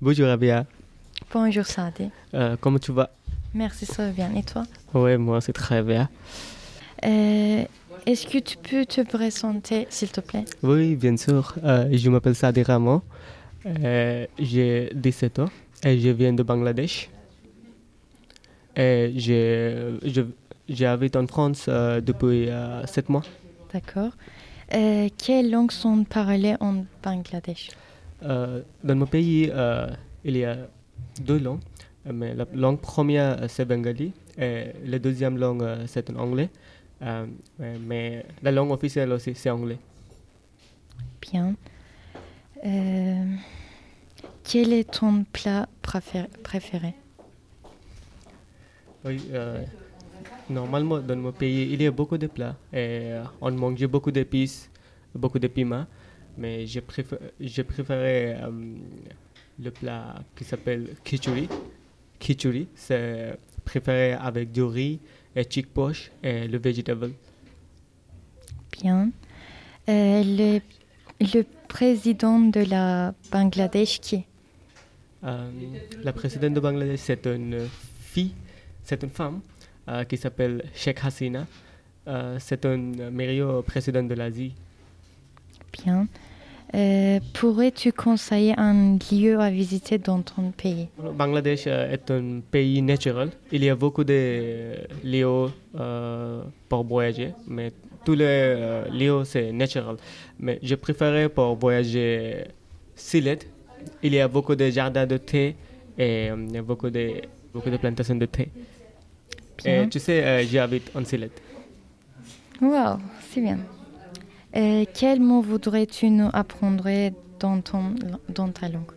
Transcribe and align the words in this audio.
Bonjour 0.00 0.28
Abia. 0.28 0.64
Bonjour 1.32 1.66
Sadi. 1.66 2.10
Euh, 2.34 2.56
comment 2.60 2.78
tu 2.78 2.92
vas? 2.92 3.10
Merci, 3.54 3.86
ça 3.86 4.06
va 4.06 4.12
bien. 4.12 4.34
Et 4.34 4.42
toi? 4.42 4.64
Ouais, 4.94 5.16
moi 5.18 5.40
c'est 5.40 5.52
très 5.52 5.82
bien. 5.82 6.08
Euh, 7.04 7.64
Est-ce 8.06 8.26
que 8.26 8.38
tu 8.38 8.56
peux 8.56 8.84
te 8.86 9.02
présenter, 9.02 9.86
s'il 9.90 10.10
te 10.10 10.20
plaît? 10.20 10.44
Oui, 10.62 10.96
bien 10.96 11.16
sûr. 11.16 11.54
Euh, 11.64 11.88
je 11.92 12.08
m'appelle 12.10 12.34
Sadi. 12.34 12.62
Euh, 13.66 14.26
J'ai 14.38 14.90
17 14.94 15.38
ans 15.40 15.50
et 15.84 15.98
je 15.98 16.08
viens 16.10 16.32
de 16.32 16.42
Bangladesh. 16.42 17.10
Et 18.76 19.12
j'habite 20.68 21.16
en 21.16 21.26
France 21.26 21.68
depuis 21.68 22.48
7 22.86 23.08
mois. 23.08 23.22
D'accord. 23.72 24.12
Quelles 24.70 25.50
langues 25.50 25.72
sont 25.72 26.04
parlées 26.04 26.54
en 26.60 26.84
Bangladesh? 27.02 27.68
Dans 28.22 28.94
mon 28.96 29.06
pays, 29.06 29.50
euh, 29.52 29.88
il 30.24 30.36
y 30.36 30.44
a 30.44 30.56
deux 31.20 31.38
langues. 31.38 31.60
Mais 32.04 32.34
la 32.34 32.46
langue 32.54 32.80
première, 32.80 33.42
euh, 33.42 33.46
c'est 33.48 33.66
bengali. 33.66 34.12
Et 34.38 34.72
la 34.86 34.98
deuxième 34.98 35.36
langue, 35.36 35.62
euh, 35.62 35.84
c'est 35.86 36.08
anglais. 36.16 36.48
Euh, 37.02 37.26
mais- 37.58 38.24
la 38.42 38.50
langue 38.52 38.70
officielle 38.70 39.12
aussi, 39.12 39.34
c'est 39.34 39.50
anglais. 39.50 39.78
Bien. 41.20 41.54
Euh, 42.64 43.24
quel 44.44 44.72
est 44.72 44.90
ton 44.90 45.24
plat 45.24 45.68
préfé- 45.82 46.28
préféré? 46.42 46.94
Oui, 49.04 49.20
euh, 49.32 49.62
normalement, 50.48 50.98
dans 50.98 51.16
mon 51.16 51.32
pays, 51.32 51.70
il 51.72 51.82
y 51.82 51.86
a 51.86 51.90
beaucoup 51.90 52.18
de 52.18 52.26
plats. 52.26 52.56
Et 52.72 53.12
euh, 53.12 53.24
on 53.40 53.50
mange 53.52 53.86
beaucoup 53.86 54.10
d'épices, 54.10 54.70
beaucoup 55.14 55.38
de 55.38 55.48
piments. 55.48 55.86
Mais 56.40 56.66
je 56.66 56.80
préfère, 56.80 57.18
je 57.38 57.62
préférais 57.62 58.38
euh, 58.40 58.50
le 59.62 59.70
plat 59.70 60.14
qui 60.34 60.42
s'appelle 60.42 60.96
khichuri. 61.04 61.48
Khichuri, 62.18 62.66
c'est 62.74 63.38
préféré 63.64 64.14
avec 64.14 64.50
du 64.50 64.62
riz 64.62 64.98
et 65.36 65.44
chick 65.44 65.72
poche 65.72 66.10
et 66.22 66.48
le 66.48 66.58
vegetable. 66.58 67.12
Bien. 68.72 69.10
Euh, 69.88 70.22
le, 70.24 70.60
le 71.20 71.42
président 71.68 72.40
de 72.40 72.60
la 72.60 73.14
Bangladesh 73.30 74.00
qui 74.00 74.14
est? 74.16 74.26
Euh, 75.24 75.50
la 76.02 76.14
présidente 76.14 76.54
de 76.54 76.60
Bangladesh, 76.60 77.00
c'est 77.00 77.26
une 77.26 77.68
fille, 78.00 78.32
c'est 78.82 79.02
une 79.02 79.10
femme 79.10 79.40
euh, 79.88 80.04
qui 80.04 80.16
s'appelle 80.16 80.64
Sheikh 80.74 81.04
Hasina. 81.04 81.46
C'est 82.38 82.64
un 82.64 82.76
meilleur 83.10 83.62
président 83.62 84.02
de 84.02 84.14
l'Asie. 84.14 84.54
Bien. 85.72 86.08
Euh, 86.72 87.18
Pourrais-tu 87.34 87.92
conseiller 87.92 88.54
un 88.56 88.96
lieu 89.10 89.40
à 89.40 89.50
visiter 89.50 89.98
dans 89.98 90.22
ton 90.22 90.52
pays? 90.52 90.86
Bangladesh 90.98 91.64
euh, 91.66 91.90
est 91.92 92.10
un 92.10 92.40
pays 92.48 92.80
naturel. 92.80 93.30
Il 93.50 93.64
y 93.64 93.68
a 93.70 93.74
beaucoup 93.74 94.04
de 94.04 94.74
lieux 95.02 95.48
euh, 95.78 96.42
pour 96.68 96.84
voyager, 96.84 97.32
mais 97.48 97.72
tous 98.04 98.14
les 98.14 98.24
euh, 98.24 98.84
lieux 98.90 99.24
c'est 99.24 99.50
naturel. 99.50 99.96
Mais 100.38 100.60
je 100.62 100.76
préférais 100.76 101.28
pour 101.28 101.56
voyager 101.56 102.44
Sylhet. 102.94 103.40
Il 104.02 104.14
y 104.14 104.20
a 104.20 104.28
beaucoup 104.28 104.54
de 104.54 104.70
jardins 104.70 105.06
de 105.06 105.16
thé 105.16 105.56
et 105.98 106.30
euh, 106.30 106.62
beaucoup 106.62 106.90
de, 106.90 107.14
beaucoup 107.52 107.70
de 107.70 107.78
plantations 107.78 108.14
de 108.14 108.26
thé. 108.26 108.48
Bien. 109.64 109.82
Et 109.84 109.88
tu 109.88 109.98
sais, 109.98 110.46
j'habite 110.46 110.90
en 110.94 111.04
Sylhet. 111.04 111.32
Wow, 112.62 112.98
c'est 113.30 113.40
bien. 113.40 113.58
Euh, 114.56 114.84
quel 114.92 115.20
mot 115.20 115.40
voudrais-tu 115.42 116.10
nous 116.10 116.28
apprendre 116.32 116.88
dans, 117.38 117.60
ton, 117.60 117.94
dans 118.28 118.48
ta 118.48 118.68
langue? 118.68 118.90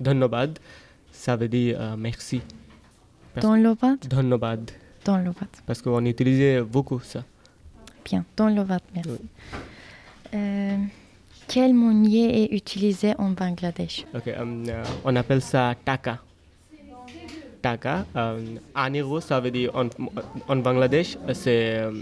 Dhannobad, 0.00 0.58
ça 1.10 1.36
veut 1.36 1.48
dire 1.48 1.76
euh, 1.80 1.96
merci. 1.98 2.40
Dans 3.40 3.56
l'ovat 3.56 3.96
Dhannobad, 4.08 4.70
Dans 5.04 5.18
l'ovat. 5.18 5.48
parce 5.66 5.82
qu'on 5.82 6.04
utilisait 6.04 6.60
beaucoup 6.62 7.00
ça. 7.00 7.24
Bien, 8.04 8.24
dans 8.36 8.48
l'ovat, 8.48 8.78
merci. 8.94 9.10
Oui. 9.10 9.18
Euh, 10.34 10.76
quel 11.48 11.74
monnaie 11.74 12.42
est 12.44 12.52
utilisé 12.54 13.14
en 13.18 13.30
Bangladesh? 13.30 14.04
Ok, 14.14 14.28
euh, 14.28 14.34
euh, 14.68 14.84
on 15.04 15.16
appelle 15.16 15.42
ça 15.42 15.74
taka. 15.84 16.18
Taka. 17.60 18.04
Euro, 18.94 19.20
ça 19.20 19.40
veut 19.40 19.50
dire 19.50 19.74
en, 19.74 19.88
en 20.48 20.56
Bangladesh, 20.56 21.16
c'est 21.32 21.78
euh, 21.78 21.92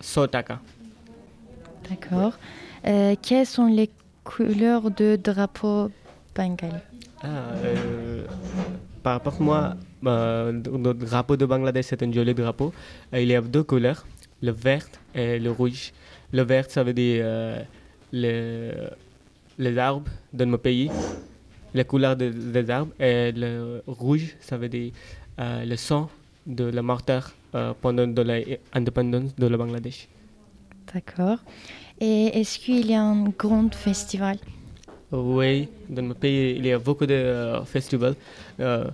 100 0.00 0.28
taka. 0.28 0.60
D'accord. 1.88 2.38
Euh, 2.86 3.14
quelles 3.20 3.46
sont 3.46 3.66
les 3.66 3.90
couleurs 4.24 4.90
de 4.90 5.16
drapeau 5.16 5.90
bengali 6.34 6.74
Ah, 7.22 7.26
euh, 7.64 8.24
par 9.02 9.14
rapport 9.14 9.34
à 9.40 9.42
moi, 9.42 9.76
euh, 10.06 10.52
le 10.52 10.92
drapeau 10.94 11.36
de 11.36 11.46
Bangladesh, 11.46 11.86
c'est 11.86 12.02
un 12.02 12.12
joli 12.12 12.34
drapeau. 12.34 12.72
Euh, 13.12 13.20
il 13.20 13.28
y 13.28 13.34
a 13.34 13.40
deux 13.40 13.62
couleurs, 13.62 14.06
le 14.42 14.52
vert 14.52 14.86
et 15.14 15.38
le 15.38 15.50
rouge. 15.50 15.92
Le 16.32 16.42
vert, 16.42 16.70
ça 16.70 16.82
veut 16.82 16.92
dire 16.94 17.22
euh, 17.24 17.62
les, 19.58 19.78
arbres 19.78 20.10
de 20.32 20.44
mon 20.44 20.58
pays, 20.58 20.90
les 21.74 21.84
couleurs 21.84 22.16
de- 22.16 22.30
des 22.30 22.70
arbres. 22.70 22.92
Et 22.98 23.32
le 23.32 23.82
rouge, 23.86 24.36
ça 24.40 24.56
veut 24.56 24.68
dire 24.68 24.92
le 25.38 25.76
sang 25.76 26.08
de 26.46 26.64
la 26.64 26.82
martyr 26.82 27.32
pendant 27.80 28.06
l'indépendance 28.24 29.34
de 29.36 29.46
la 29.46 29.56
Bangladesh. 29.56 30.08
D'accord. 30.94 31.38
Et 32.00 32.26
est-ce 32.38 32.60
qu'il 32.60 32.86
y 32.86 32.94
a 32.94 33.02
un 33.02 33.24
grand 33.30 33.74
festival? 33.74 34.36
Oui, 35.10 35.68
dans 35.88 36.02
mon 36.02 36.14
pays, 36.14 36.54
il 36.56 36.66
y 36.66 36.72
a 36.72 36.78
beaucoup 36.78 37.04
de 37.06 37.14
euh, 37.14 37.64
festivals. 37.64 38.14
Euh, 38.60 38.84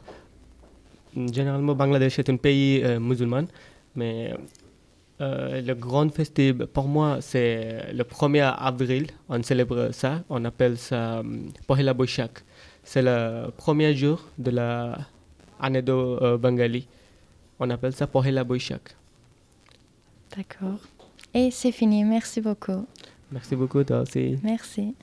généralement, 1.30 1.74
Bangladesh 1.74 2.18
est 2.18 2.30
un 2.30 2.36
pays 2.36 2.82
euh, 2.82 2.98
musulman, 2.98 3.44
mais 3.94 4.32
euh, 5.20 5.60
le 5.60 5.74
grand 5.74 6.08
festival, 6.10 6.66
pour 6.68 6.88
moi, 6.88 7.18
c'est 7.20 7.92
le 7.92 8.04
1er 8.04 8.54
avril. 8.58 9.08
On 9.28 9.42
célèbre 9.42 9.90
ça, 9.92 10.22
on 10.30 10.42
appelle 10.46 10.78
ça 10.78 11.22
Pohela 11.66 11.92
Boishak. 11.92 12.42
C'est 12.82 13.02
le 13.02 13.50
premier 13.58 13.94
jour 13.94 14.24
de 14.38 14.52
la 14.52 14.96
année 15.60 15.82
de 15.82 16.36
Bengali. 16.36 16.86
On 17.58 17.68
appelle 17.68 17.92
ça 17.92 18.06
Pohela 18.06 18.42
Boishak. 18.42 18.96
D'accord. 20.34 20.80
Et 21.34 21.50
c'est 21.50 21.72
fini. 21.72 22.04
Merci 22.04 22.40
beaucoup. 22.40 22.86
Merci 23.32 23.54
beaucoup, 23.56 23.84
toi 23.84 24.00
aussi. 24.00 24.38
Merci. 24.42 24.94